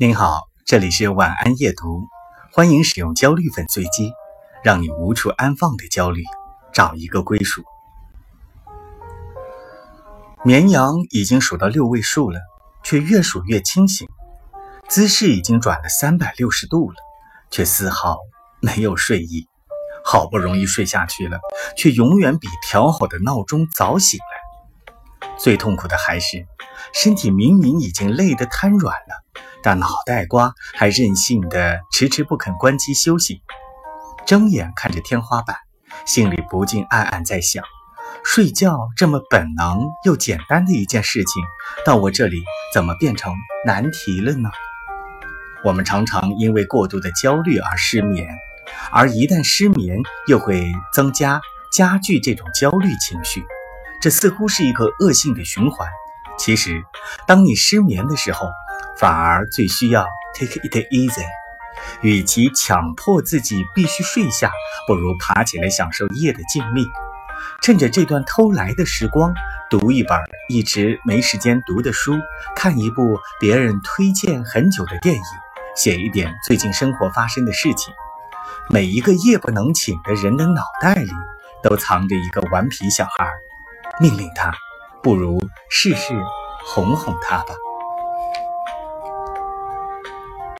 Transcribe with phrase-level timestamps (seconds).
[0.00, 2.06] 您好，这里是晚安夜读，
[2.52, 4.12] 欢迎使用焦虑粉碎机，
[4.62, 6.22] 让你无处安放的焦虑
[6.72, 7.64] 找一个归属。
[10.44, 12.38] 绵羊已经数到六位数了，
[12.84, 14.08] 却越数越清醒，
[14.88, 16.96] 姿势已经转了三百六十度了，
[17.50, 18.18] 却丝毫
[18.60, 19.48] 没有睡意。
[20.04, 21.40] 好不容易睡下去了，
[21.76, 25.28] 却永远比调好的闹钟早醒来。
[25.40, 26.46] 最痛苦的还是，
[26.94, 29.24] 身体明明已经累得瘫软了。
[29.62, 33.42] 但脑袋瓜还任性的迟迟不肯关机休息，
[34.26, 35.56] 睁眼看着天花板，
[36.06, 37.64] 心里不禁暗暗在想：
[38.24, 41.42] 睡觉这么本能又简单的一件事情，
[41.84, 43.34] 到我这里怎么变成
[43.66, 44.50] 难题了呢？
[45.64, 48.28] 我们常常因为过度的焦虑而失眠，
[48.92, 49.98] 而一旦失眠，
[50.28, 51.40] 又会增加
[51.72, 53.44] 加剧这种焦虑情绪，
[54.00, 55.88] 这似乎是一个恶性的循环。
[56.38, 56.80] 其实，
[57.26, 58.48] 当你失眠的时候，
[58.98, 61.24] 反而最需要 take it easy。
[62.00, 64.50] 与其强迫自己必须睡下，
[64.86, 66.86] 不如爬起来享受夜的静谧。
[67.62, 69.32] 趁着这段偷来的时光，
[69.70, 72.18] 读一本一直没时间读的书，
[72.56, 75.22] 看一部别人推荐很久的电影，
[75.76, 77.94] 写一点最近生活发生的事情。
[78.68, 81.10] 每一个夜不能寝的人的脑袋里，
[81.62, 83.30] 都藏着一个顽皮小孩。
[84.00, 84.52] 命令他，
[85.02, 86.14] 不如试试
[86.64, 87.54] 哄哄他吧。